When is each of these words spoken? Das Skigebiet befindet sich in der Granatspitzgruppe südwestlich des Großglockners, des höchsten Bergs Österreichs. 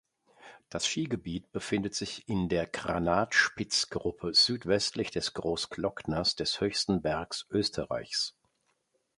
Das 0.69 0.87
Skigebiet 0.87 1.51
befindet 1.51 1.93
sich 1.93 2.27
in 2.27 2.49
der 2.49 2.65
Granatspitzgruppe 2.65 4.33
südwestlich 4.33 5.11
des 5.11 5.35
Großglockners, 5.35 6.35
des 6.35 6.59
höchsten 6.59 7.03
Bergs 7.03 7.45
Österreichs. 7.51 8.35